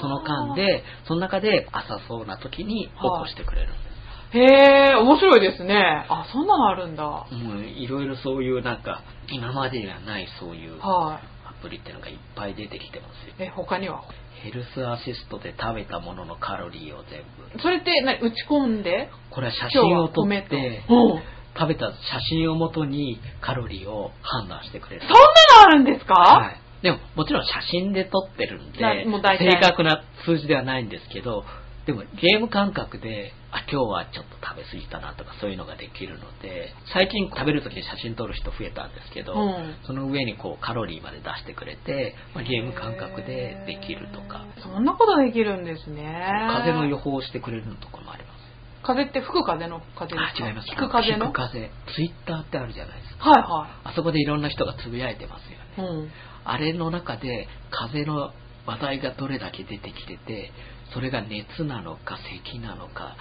[0.02, 3.91] その間で、その中で浅そうな時に起こしてくれるんです。
[4.34, 6.06] へえ、面白いですね。
[6.08, 7.26] あ、そんなのあるんだ。
[7.30, 10.80] ういろいろそういうなんか、今までにはないそういうい。
[10.80, 11.20] ア
[11.62, 13.34] プリっていうのがいっぱい出てきてますよ。
[13.38, 14.02] え、他には？
[14.42, 17.60] ヘルスアシストで食べたもののカロリーを全部。
[17.62, 19.08] それって何打ち込んで？
[19.30, 20.22] これは写真を撮。
[20.22, 21.22] って、うん。
[21.54, 21.94] 食べた写
[22.30, 25.10] 真をもとにカロリーを判断してくれるそん。
[25.10, 25.22] なの
[25.66, 26.56] あるんですか、はい。
[26.82, 31.44] でも、もちろん写真で撮ってるんで、正確な数字ではないんですけど、
[31.86, 46.28] でもゲーム感覚で、あ、今日はちょっと食べ過ぎたなとかそういうのができるので、最近食べるときに写真撮る人増えたんですけど、うんその上にこうカロリーまで出してくれて、まあ、ゲーム感覚でできるとか、そんなことできるんですね。
[46.52, 48.42] 風の予報をしてくれるのとかもあります。
[48.84, 50.44] 風って吹く風の風ですか？
[50.44, 50.68] あ、違います。
[50.68, 51.32] 吹く風の？
[51.32, 51.70] 風。
[51.94, 53.30] ツイッターってあるじゃないですか。
[53.30, 55.44] はいはあそこでいろんな人がつぶやいてます
[55.80, 55.92] よね。
[55.94, 56.02] い。
[56.02, 56.10] うん。
[56.44, 58.32] あれの中で風の
[58.66, 60.52] 話題がどれだけ出てきてて、
[60.94, 63.16] それが熱なのか咳なのか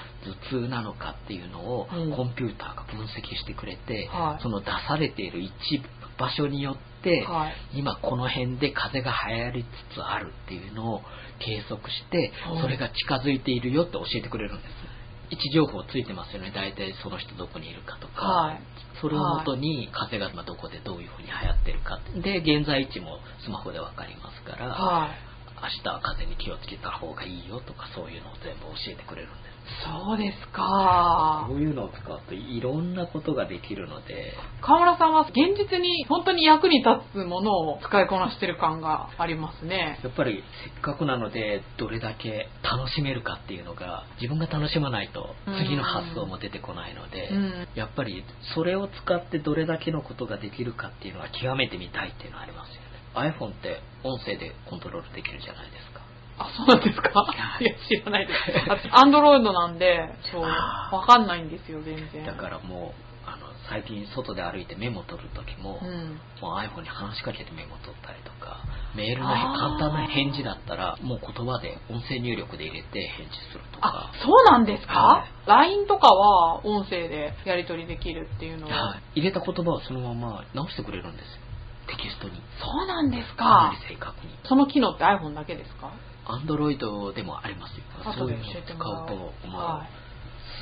[0.49, 2.15] 頭痛なのかっていうのをうん。
[2.15, 4.43] コンピューターが分析してくれて、はい。
[4.43, 5.51] その出されている一
[6.17, 7.79] 場所によって、はい。
[7.79, 11.01] 今この辺で風が流行りつつあるっていうのを
[11.39, 12.61] 計測してうん。
[12.61, 15.01] それが近づいているよって教えてくれるんです。
[15.31, 18.59] 位置情報ついてますよね大体その人どこにいるかとか、はい。
[19.01, 21.99] それをもとに風が今どこでどういうふうに流行ってるか。
[22.21, 25.30] で現在位置もスマホで分かりますから、はい。
[25.61, 29.51] 明日は風に気をつけた方がいいよとかそういうのを全部教えてくれるんです
[29.85, 31.55] そうですかこ。
[31.55, 39.99] ういうのを使うといろんなことができるので河村さんは現実に本当に役に立つものを使いこなしてる感がありますね。
[40.03, 47.67] やっぱりせっかくなのでどれだけ楽しめるかっていうのが自分が楽しまないと次の発想も出てこないので、うん。
[47.75, 48.23] やっぱり
[48.55, 56.01] それを使ってどれだけのことができるかっていうのは極めてみたいっていうのはありますよね iPhone って音声でコントロールできるじゃないですか
[56.39, 57.11] あ、そうなんですか？
[57.59, 58.89] いや、知らないです。
[58.91, 62.25] アンドロイドなんで、そう、わかんないんですよ、全然。
[62.25, 66.19] だからもうあの最近外で歩いてメモ取る時も,、うん。
[66.41, 68.57] もう iPhone に話しかけてメモ取ったりとか
[68.95, 78.73] メールの簡単な返事だったらもう言葉で音声入力で入れて返事するとあか、そうなんですか、はい ?LINE とかは音声でやり取りできるっていうのは。
[78.73, 81.40] はい入れた言葉をそのまま直してくれるんですよ
[81.87, 82.33] テキストに。
[82.59, 83.45] そうなんですか。
[83.45, 84.33] なかり正確に。
[84.43, 85.91] その機能って iPhone だけですか？
[86.27, 87.83] アンドロイドでもありますよ。
[88.13, 88.77] そういうのを使う。
[89.07, 89.87] とまはい。
[89.87, 89.89] あ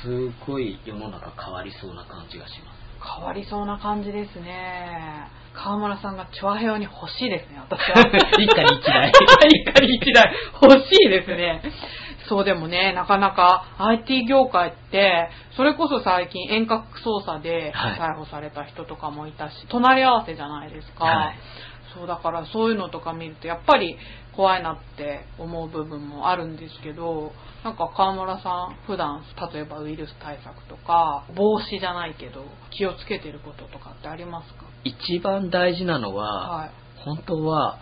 [0.02, 2.80] すごい世の中変わりそうな感じがします。
[3.16, 5.26] 変わりそうな感じですね。
[5.54, 8.00] 川村さんがチョアヘヨに欲しいですね、私は。
[8.38, 9.10] 一家に一台。
[9.12, 10.32] 一家に一台。
[10.62, 11.62] 欲しいですね。
[12.30, 17.98] そうでもね、なかなか IT 業界って、それこそ最近遠隔操作ではい。
[18.00, 21.04] 逮捕された人とかもいたし、隣り合わせじゃないですか。
[21.04, 21.34] はい。
[21.92, 23.98] そうだからそういうのとか見るとやっぱり
[24.36, 27.32] 怖いなって思う部分もあるんですけど
[27.64, 34.66] なんか川村さん普段例えばウイルス対策とか防止じゃないけど気をつけてることとかってありますか？
[34.84, 36.70] 一番大事なのは、はい。
[37.04, 37.80] 本当は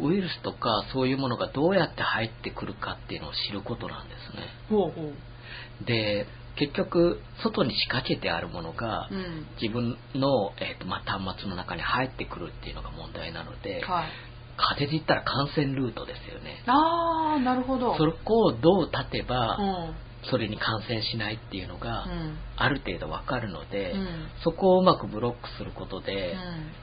[0.00, 4.42] ウイルスとかそういうものがどうやって入ってくるかっていうのを知ることなんですね。
[4.68, 5.12] ほうほ
[5.82, 5.84] う。
[5.84, 9.46] で結局外に仕掛けてあるものが、うん。
[9.60, 14.08] 自分の、えーとまあ、端末の中に入ってくるっていうのが問題なので、はい。
[14.56, 16.64] 風邪で言ったら感染ルートですよね。
[16.66, 17.94] ああなるほど。
[17.96, 19.94] そこをどう立てば、うん。
[20.30, 22.38] それに感染しないっていうのが、うん。
[22.56, 24.28] ある程度わかるので、うん。
[24.42, 26.36] そこをうまくブロックすることで、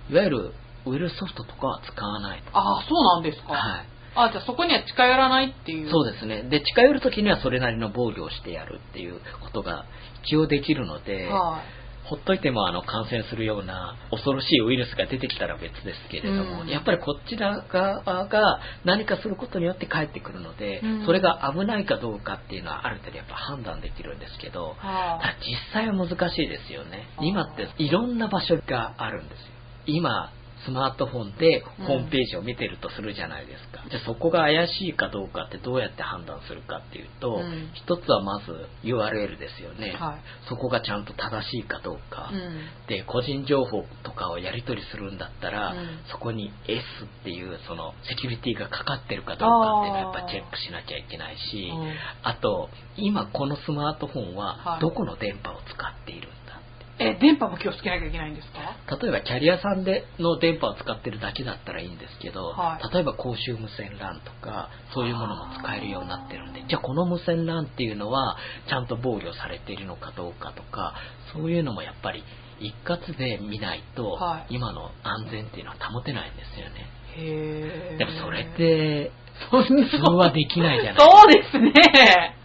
[0.09, 0.13] うん。
[0.13, 0.53] いわゆる
[0.85, 2.57] ウイルスソフトとかは使わないと。
[2.57, 3.85] ああそうなんですか、はい。
[4.15, 5.89] あじゃあそこには近寄らないっていう。
[5.89, 6.43] そうですね。
[6.43, 9.85] で、近寄るときにはそれなりの防御をしてやるっていうことが
[10.23, 11.83] 一応できるので、はい。
[12.05, 16.67] ほっといてもあの感染するような恐ろしいウイルスが出てきたら別ですけれども、うん。
[16.67, 21.05] やっぱりこちら側が何かすることによって帰ってくるので、うん。
[21.05, 27.07] それが危ないかどうかっていうのはある程度やっぱ判断できるんですけど、はただ実際は難しいですよね。
[27.21, 29.45] 今っていろんな場所があるんですよ。
[29.85, 30.31] 今
[30.65, 37.71] スマートフォンでホームページを見てるとするじゃないですか、じゃあそこが怪しいかどうかってどうやって判断するかっていうと、うん。
[37.73, 40.47] 一つはまず URL ですよね、はい。
[40.49, 42.87] そこがちゃんと正しいかどうか、うん。
[42.87, 45.99] で個人情報とかをやり取りするんだったら、うん。
[46.11, 46.83] そこに S
[47.21, 51.93] っていうそのセキュリティがかかってるかどうかっていうのはやっぱチェックしなきゃいけないし、うん。
[52.23, 54.81] あと今このスマートフォンははい。
[54.81, 56.42] どこの電波を使っているんだ
[57.03, 58.97] え電波も気をつけなきゃいけないんですか？
[58.97, 62.93] 例えばキャリアさんでの電波を使ってるだけだったらいいんですけど、はい。
[62.93, 66.63] 例えば公衆無線 LAN とかそういうものも使えるようになってるんで。
[66.67, 68.37] じゃあこの無線 LAN っていうのは
[68.69, 70.95] ちゃんと防御されているのかどうかとか
[71.33, 72.23] そういうのもやっぱり
[72.59, 74.55] 一括で見ないと、はい。
[74.55, 76.87] 今の安全っていうのは保てないんですよね。
[77.15, 79.11] へえでもそれって
[79.51, 80.11] そんな。
[80.27, 81.71] はできないじゃないそうですね。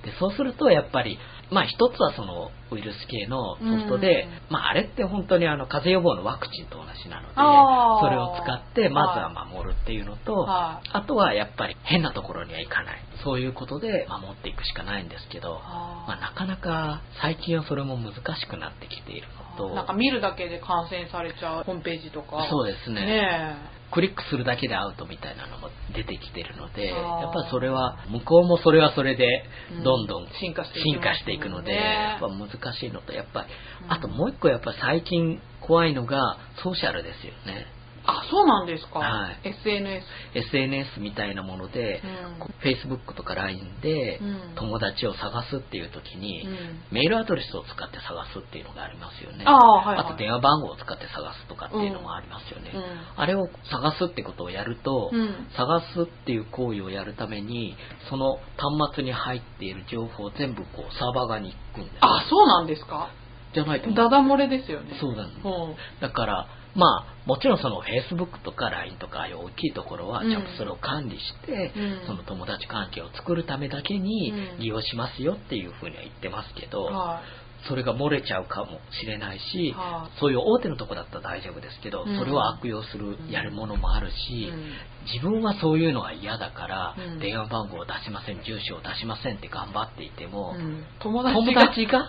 [0.04, 1.18] でそうするとやっぱり
[1.50, 4.52] まあ一つはそのウイルス系のソフトで、うん。
[4.52, 12.98] まああれって本当にあの風邪予防のワクチンと同じなのでそれを使ってまずは守るっていうのと、はあとはやっぱり変なところには行かない。
[13.24, 19.26] そういうことで守っていくしかないんですけど、あまあ、なかなか最近はそれも難しくなってきている
[19.58, 22.46] のとなんか見るだけで感染されちゃうホームページとか。
[22.48, 23.04] そうですね。
[23.04, 29.84] ねクリックするだけでアウトみたいなのも出てきてるのでやっぱりそれは向こうもそれはそれでうん。
[29.84, 33.48] どんどん進化していきますもんね進化していくのでやっぱ難しいのとやっぱり
[33.84, 33.92] うん。
[33.92, 37.66] あともう一個やっぱ最近怖いのがソーシャルですよね
[38.08, 39.48] あそうなんですか、はい。
[39.48, 40.02] SNS
[40.34, 42.48] SNS みたいなもので、うん。
[42.64, 44.54] Facebook とか LINE でうん。
[44.56, 46.80] 友達を探すっていう時に、うん。
[46.90, 49.44] メールアドレスを使って探すっていうのがありますよね。
[49.46, 50.06] ああはいはい。
[50.06, 52.82] あと電話番号を使って探すとかっていうのもありますよね、うん。
[53.20, 55.46] あれを探すってことをやると、うん。
[55.54, 57.76] 探すっていう行為をやるために
[58.08, 63.10] その端末に入っている情報を全部こうサーバー側に行くんですあそうなんですか。
[63.52, 64.96] じゃないとダダ漏れですよね。
[65.00, 65.76] そうだねうん。
[66.00, 70.30] だからまあ、もちろんその Facebook とか LINE とかああいう大きいところは、うん。
[70.30, 72.06] ちゃんとそれを管理して、うん。
[72.06, 74.58] その友達関係を作るためだけにうん。
[74.60, 77.22] 利用しますよっていうふうには言ってますけど、は
[77.68, 82.18] それが漏れちゃうかもしれないし、はそういう大手のとこだったら大丈夫ですけど、うん。
[82.18, 84.12] それを悪用する、やるものもあるい。
[84.12, 84.72] し、うん。
[85.12, 87.18] 自分はそういうのが嫌だから、うん。
[87.18, 90.84] 電話番号を出しません、住所を出しませんって頑張っていても、うん。
[91.00, 92.06] 友達友が達が？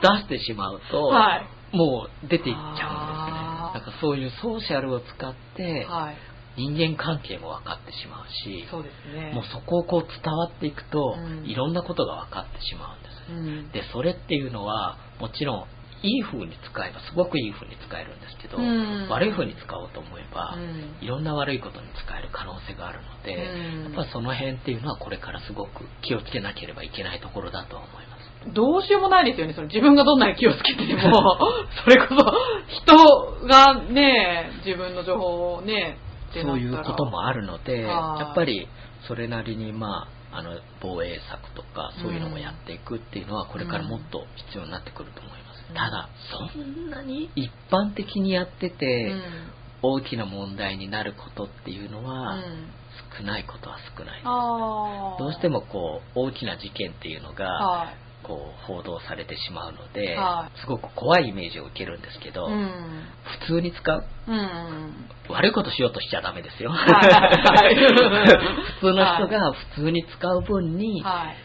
[0.02, 3.44] 出してしまうと、はいもう出ていっちゃうんですね。
[3.74, 6.16] なんかそういうソーシャルを使って、はい。
[6.56, 9.32] 人間関係も分かってしまうし、そうですね。
[9.34, 13.60] もうそこをこう伝わっていくと、うんいろんなことが分かってしまうんですね。
[13.64, 13.72] うん。
[13.72, 15.66] で、それっていうのは、もちろん、
[16.06, 28.13] いい風に使えば、すごくいい風に使えるんですけど、うん悪い風に使おうと思えば、うんいろんな悪いことに使える可能性があるので、うんやっぱその辺っていうのはこれからすごく気をつけなければいけないところだとは思います。
[28.52, 29.54] どうしようもないですよね。
[29.54, 31.00] その自分がどんなに気をつけてても、
[31.84, 32.24] それこそ
[32.68, 35.98] 人がね、自分の情報をね、
[36.32, 38.68] そういうこともあるので、はいやっぱり
[39.06, 45.64] それなりに、まあ、あの防衛策とかそういうのもやっていくっていうのはこれからもっと必要になってくると思います。
[45.68, 46.08] うんただ、
[46.52, 49.22] そんなに一般的にやってて、うん
[49.86, 52.42] 大きな問題になることっていうのは、うん
[53.18, 54.22] 少ないことは少ない。
[54.24, 58.03] あーどうしてもこう大きな事件っていうのが、はい。
[58.26, 63.04] こう報道されてしまうので、はすごく怖いイメージを受けるんですけど、うん。
[63.46, 64.04] 普通に使う？
[64.26, 65.08] うん。
[65.28, 66.70] 悪いことしようとしちゃダメですよ。
[66.70, 67.74] はいはい
[68.80, 71.36] 普通の人が普通に使う分に、はい。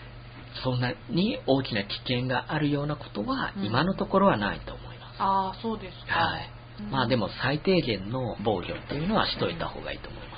[0.63, 5.15] そんなに大きな危険があるようなことはうん今のところはないと思います。
[5.20, 6.13] ああ、そうですか。
[6.13, 6.50] はい。
[6.92, 10.29] まあでも最低限の防御っていうのはしといた方がいいと思います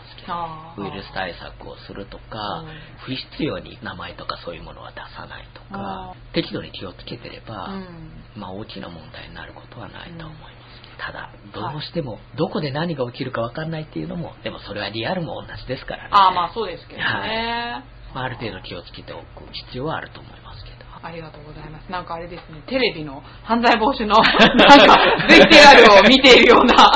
[0.78, 8.12] ウイルス対策をするとか、うん不必要に名前とかそういうものは出さないとかあ、適度に気をつけてれば、うん。
[8.36, 10.62] まあ大きな問題になることはないと思います。
[11.04, 16.10] ただ、はいどうしても、どこで何が起きるか分かんないっていうのも、でもそれはリアルも同じですからね。
[16.14, 17.84] ああ、まあそうですけどね。
[18.14, 20.82] まあある程度気をつけておく必要はあると思いますけど。
[21.04, 21.92] ありがとうございます。
[21.92, 26.94] なんかあれですね、テレビの犯罪防止の、なんか、VTR を見ているような。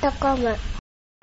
[0.00, 0.56] オドットコム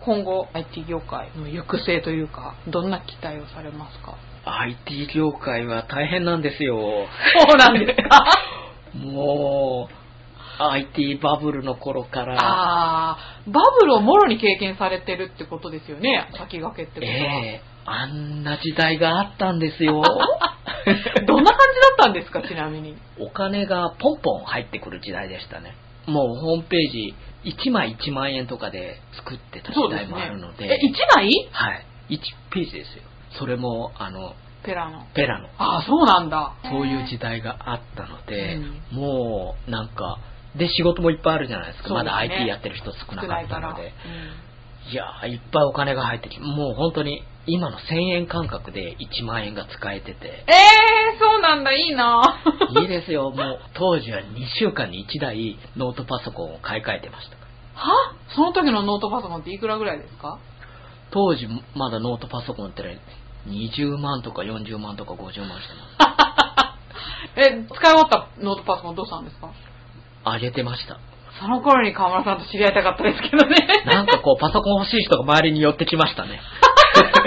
[0.05, 6.77] 今後、IT 業界の行く末というか、どんな期待をされますか？IT 業界は大変なんですよ。
[7.47, 8.25] そうなんですか？
[8.99, 17.11] もう、IT バブルの頃から、ああ、バブルをもろに経験されてるってことですよね、先駆けってことは。
[17.43, 20.01] ええあんな時代があったんですよ。
[21.25, 22.97] どんな感じだったんですか、ちなみに？
[23.19, 25.73] お金がポンポン入ってくる時代でしたね。
[26.05, 27.15] もうホームページ
[27.55, 30.65] 1枚1万円とかで作ってた時代もあるので。
[30.65, 31.29] え、1枚？
[31.51, 31.85] はい。
[32.09, 32.19] 1
[32.51, 33.03] ページですよ。
[33.39, 34.33] それも、あの、
[34.63, 35.05] ペラの。
[35.13, 35.47] ペラの。
[35.57, 36.55] ああ、そうなんだ。
[36.63, 40.19] そういう時代があったので、うんもう、なんか、
[40.57, 41.89] で、仕事もいっぱいあるじゃないですか。
[41.89, 43.41] すねまだ IT やってる人少なか。
[43.41, 43.83] ったので。
[43.83, 44.46] うん
[44.89, 52.21] いやー、いっぱいお金が入ってきもう本当に、今の1000円感覚で1万円が使えてて、えー、そうなんだ、いいな。
[52.81, 57.37] いいですよ、もう、当時は2週間に1台ノートパソコンを買い替えてました。
[57.79, 57.91] は？
[58.29, 60.39] その時のノートパソコンっていくらぐらいですか？
[61.11, 62.99] 当時、まだノートパソコンってね、
[63.47, 66.05] 20万とか40万とか50万してま
[67.35, 67.39] す。
[67.39, 69.49] え、使い終わったノートパソコンどうしたんですか？
[70.25, 70.97] あげてました。
[71.39, 73.55] その頃に河村さんと知り合いたかったですけどね。
[73.85, 76.41] なんかこう、パソコン欲しい人が周りに寄ってきましたね。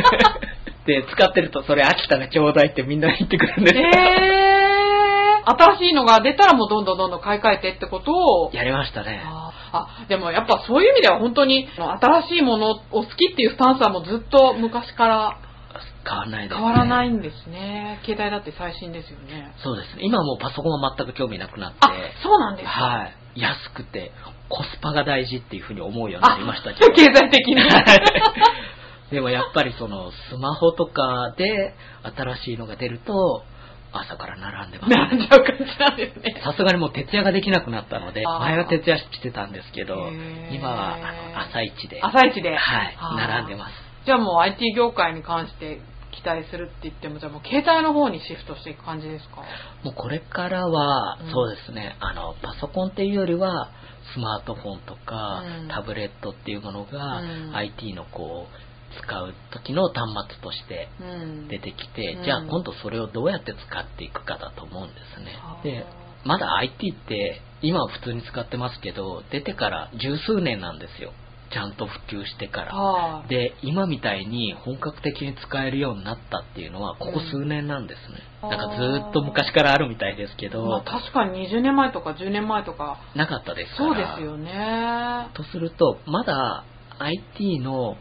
[0.86, 3.82] で、使ってると、それ飽きたらちょうだいってみんな言ってくるんですよ。
[3.82, 8.50] えー、新しいのが出たらもうどんどんどんどん買い替えてってことを。
[8.52, 9.22] やりましたね。
[9.72, 15.38] あでもやっぱそういう意味では本当に新しいものを好きっていうスタンスはもうずっと昔から
[16.04, 16.56] 変わらないです、ね。
[16.56, 18.00] 変わらないんですね。
[18.04, 19.54] 携帯だって最新ですよね。
[19.62, 20.02] そうですね。
[20.02, 21.78] 今はもうパソコンは全く興味なくなって。
[21.82, 21.92] あ、
[22.22, 22.70] そうなんですか。
[22.70, 23.19] はい。
[23.34, 24.12] 安くて、
[24.48, 26.92] コスパが大事っていうふうに思うようになりましたけど。
[26.92, 27.56] 経済的に。
[29.10, 31.74] でもやっぱりその、スマホとかで
[32.16, 33.44] 新しいのが出ると、
[33.92, 36.40] 朝から並んでます、並んじゃう感じなんですね。
[36.44, 40.10] さすがにもう徹夜ができなくなったので、前は徹夜してたんですけど
[40.52, 42.56] 今はあの朝一で、朝一で。
[42.56, 43.72] はい並んでます。
[44.06, 45.80] じゃあもう IT 業界に関して
[46.22, 49.42] 期待するって言っても、じゃあもう携帯の方にシフトしていく感じですか？
[49.82, 53.70] もうこれからはうん、そうですね、あの、パソコンっていうよりは、
[54.14, 55.68] スマートフォンとか、うん。
[55.68, 57.54] タブレットっていうものが、うん。
[57.54, 61.48] IT のこう、使う時の端末としてうん。
[61.48, 62.24] 出てきて、うん。
[62.24, 65.36] じゃあ今度それをどうやって使っていくかだと思うんですね。
[65.40, 65.58] は。
[65.60, 65.86] あで、
[66.24, 71.12] まだ IT って今は普通に使ってますけど、出てから十数年なんですよ。
[71.52, 72.74] ちゃんと普及してから。
[72.74, 73.28] はい。
[73.28, 78.18] で、今みたいに本格的に使えるようになったっていうのは、ここ数年なんですね。
[78.24, 83.88] うんなんかずーっと昔からあるみたいですけど、まあ確かに20年前とか10年前とか、なかったですから。
[83.90, 85.28] そうですよね。
[85.34, 86.64] とすると、まだ
[87.00, 87.96] IT の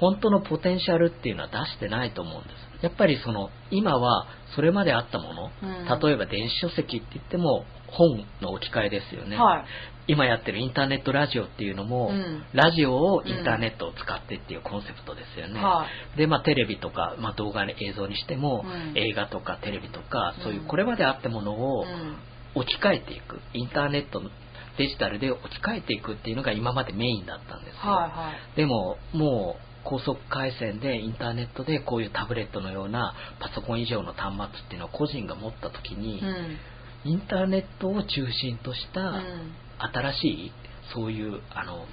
[0.00, 2.84] 本当のポテンシャルっていうのは出してないと思うんです。
[2.84, 9.36] やっぱりその、今はそれまであったもの、うん例えば電子書籍って言っても本の置き換えですよね。
[9.36, 9.64] はい。
[10.06, 15.60] 今やってるインターネットラジオっていうのも、うんラジオをインターネットを使ってっていうコンセプトですよね。
[15.60, 15.86] は
[16.16, 22.16] で、まあ、テレビとか、まあ、動画の映像にしても、うん映画とかテレビとか、そういううんこれまであったものをうん。
[22.56, 24.30] 置き換えていく、インターネットの
[24.78, 27.92] デジタルで置き換えていくっていうのが今までメインだったんですよ。
[27.92, 28.56] はいはい。
[28.56, 36.56] でも、もう高速回線でインターネットでこういうタブレットのようなパソコン以上の端末っていうのを個人が持った時に、うん。
[37.04, 39.52] インターネットを中心としたうん
[39.92, 40.52] 新しい
[40.94, 41.86] そういうあの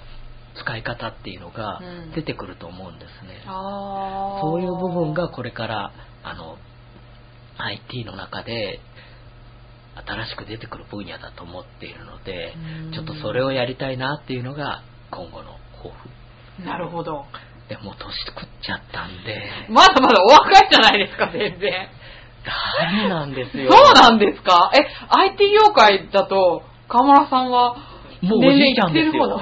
[0.56, 2.12] 使い方っていうのがうん。
[2.14, 3.42] 出てくると思うんですね。
[3.48, 4.42] あー。
[4.42, 5.92] そういう部分がこれから
[6.24, 6.58] あの
[7.58, 8.80] IT の中で
[10.06, 12.54] 新しく出てくる分野だと思っているので
[12.86, 12.92] うん。
[12.94, 15.92] ちょっとそれをやりたいなっていうのが今後の抱
[16.60, 16.66] 負。
[16.66, 17.26] なるほど。
[17.70, 19.50] でもう年食っちゃったんで。
[19.70, 21.88] まだまだお若いじゃないですか、全然。
[22.44, 23.72] ダメなんですよ。
[23.72, 24.72] そうなんですか？
[24.76, 24.80] え、
[25.30, 27.76] IT 業界だと、河村さんは、
[28.22, 29.42] もうおじいちゃんですよ。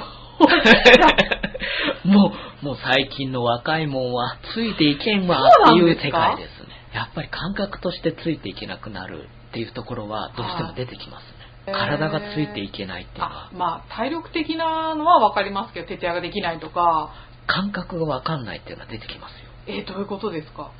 [2.04, 2.32] も
[2.62, 6.68] うもう最近の若いもんはついていけんわっていう世界ですね。
[6.94, 11.38] やっぱり感覚としてついていけなくなるっていうところはどうしても出てきますね。
[11.66, 13.32] へー体がついていけないっていうのは。
[13.32, 17.10] あ、まあ、体力的なのはわかりますけど、徹夜ができないとか、
[17.46, 19.50] 感覚がわかんないっていうのは出てきますよ。
[19.66, 20.70] えーどういうことですか？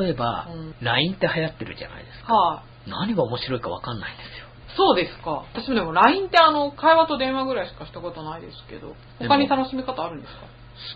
[0.00, 0.74] 例えば、うん。
[0.80, 2.32] LINE って流行ってるじゃないですか。
[2.34, 4.45] はい、何が面白いかわかんないんですよ
[4.76, 5.44] そうですか。
[5.54, 10.40] 私もでも LINE ってあの、会話と電話ぐらいしかしたことないですけど、他に楽しみ方あるんですか？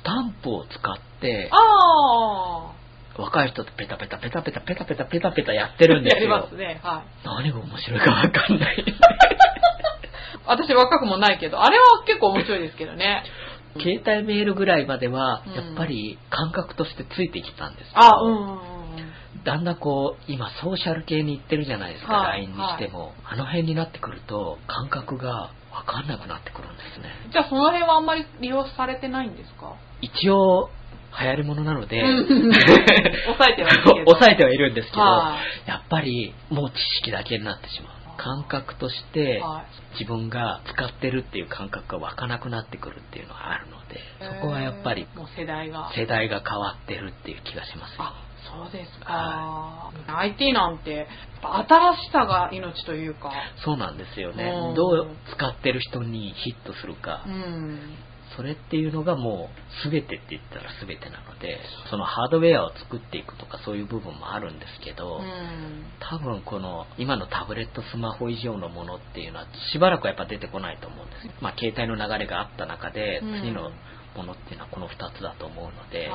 [0.01, 2.73] スタンプを使ってあ
[3.17, 6.81] 若い人ってペタペタペタペタペタペタペタペタやってるんですやりよますね。
[6.83, 7.27] はい。
[7.27, 8.85] 何が面白いかわかんない
[10.47, 13.25] 私若くもないけど、あれは結構面白いですけどね。
[13.81, 18.70] 携帯メールぐらいまではうんやっぱり感覚としてついてきたんですけど、あ、うんうんうんうん。
[19.45, 27.11] だんだんこう今ソーシャル系に行ってるじゃないですか、はい LINE にしても、あの辺になってくると感覚が分かんなくなってくるんですね。
[27.33, 29.75] じゃあその辺はあんまり利用されてないんですか？
[30.01, 30.71] 一応
[31.21, 32.53] 流行り物なのでうん。
[33.27, 34.11] 抑えてはいるけど。
[34.13, 35.37] 抑えてはいるんですけど、は
[35.67, 38.01] やっぱりもう知識だけになってしまう。
[38.21, 39.65] 感覚としては
[39.99, 45.71] 自分が使ってるっていう感覚が湧かなくなってくるっていうのがあるのでそこはやっぱり世代
[46.29, 46.43] が。
[46.47, 48.15] 変わってるっていう気がしますよあ、
[48.49, 49.13] そうですか。
[49.13, 51.07] は IT なんて、
[51.43, 53.33] 新しさが命というか。
[53.65, 57.97] そうなんですよねうんどう使ってる人にヒットするかうん。
[58.37, 59.51] それっていうのがも
[59.87, 61.59] う全てって言ったら全てなので
[61.91, 65.85] そのハードウェアを作っていくとかそういう部分もあるんですけど、うん。
[65.99, 73.73] 多分この今のタブレットスマホ以上のものっていうのはしばらくやっぱ出てこないと思うんですよまあ携帯の流れがあった中でうん次の
[74.17, 76.07] ものっていうのはこの2つだと思うので、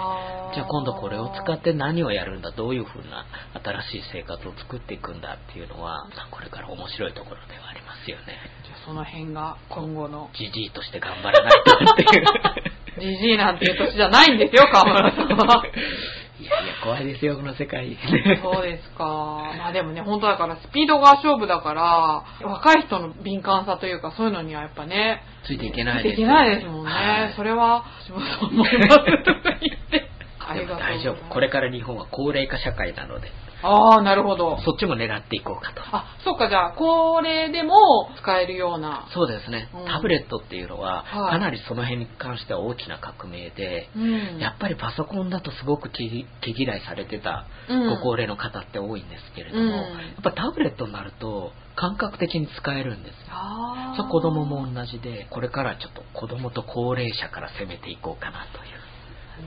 [0.54, 3.26] じゃあ今度これを使って何をやるんだどういうふうな
[3.64, 10.30] 新しい生活を作っていくんだっていうのはまあこれから面白いところではありますよねじゃあその辺が今後の。
[10.34, 15.64] じじいとして頑張らないとっていう じじいなんていう年じゃないんですよ、河村さんは。
[16.40, 17.98] いやいや怖いですよこの世界
[18.44, 19.06] そうですか。
[19.58, 26.92] まあでもね、本当だからスピードが勝負だから、若い人の敏感さというかそういうのにはやっぱね、ついていけないついていけないですもんね。
[26.92, 28.96] はいそれは、私もそう思います。
[29.24, 30.10] とか言って。
[30.48, 33.32] ありでもがとうございます大丈夫これから日本は高齢化社会なので
[33.66, 34.60] ああ、なるほど。
[34.64, 37.76] そっちも狙っていこうかとあ、そっか、じゃあ、これでも
[38.22, 39.08] 使えるような。
[39.14, 49.82] そうですね、うんタブレットっていうのは、はいかなりその辺に関しては大きな革命で、うんやっぱりパソコンだとすごく毛毛嫌いされてたうんご高齢の方って多いんですけれども、うんや
[50.20, 53.36] っぱタブレットになると感覚的に使えるんですよ。
[53.98, 58.85] そう子供も同じで、これからちょっと子供と高齢者から攻めていこうかなという。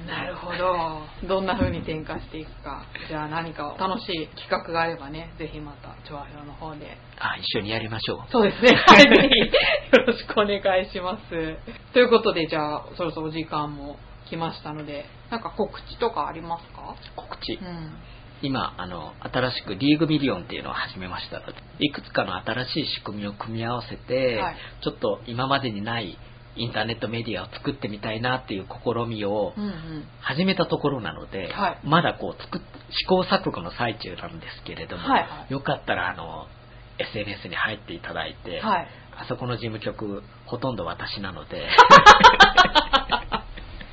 [0.06, 1.02] なるほど。
[1.26, 2.84] どんな風に転化していくか。
[3.08, 6.96] じゃあ何か楽しい企画があればね、ぜひまた、チョアヘロの方で。
[7.18, 8.18] あ、一緒にやりましょう。
[8.30, 8.76] そうですね。
[8.86, 11.56] はい、ぜひ、よろしくお願いします。
[11.92, 16.94] ということで、じゃあ、そろそろお時間も来ましたので、なんか告知とかありますか？
[17.16, 17.54] 告知。
[17.54, 17.96] うん。
[18.40, 26.16] 今、あの、新しくリーグミリオンっていうのを始めましたので、いくつかの新しい仕組みを組み合わせて、はいちょっと今までにない
[26.56, 29.72] インターネットメディアを作ってみたいなっていう試みをうんうん。
[30.20, 36.46] 始めたところなので、はいまだこう作っ試行錯誤の最中なんですけれども、はいはいよかったらあの
[36.98, 38.88] SNS に入っていただいて、はい。
[39.20, 41.68] あそこの事務局ほとんど私なので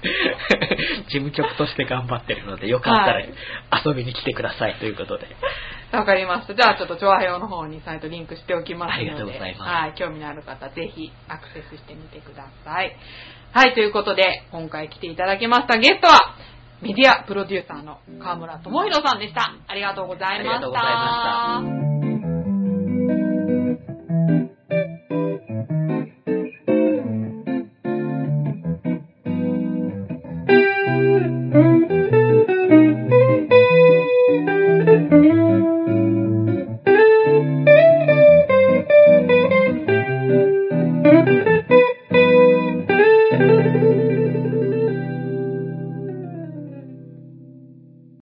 [1.07, 3.21] 事務局として頑張ってるので、よかったら
[3.85, 5.27] 遊びに来てくださいということで。
[5.91, 6.55] わ、はい、かりました。
[6.55, 8.99] じゃあ、ちょっと、調和表の方にサイトリンクしておきますので。
[8.99, 9.69] ありがとうございます。
[9.69, 12.95] はい、興味のある方、ぜひアクセスしてみてください。
[13.53, 16.35] はい、ということで、今回来ていただきましたゲストは、
[16.81, 19.53] メディアプロデューサーの河村智弘さんでした。
[19.67, 20.49] ありがとうございました。
[20.51, 21.85] ありがとうございました。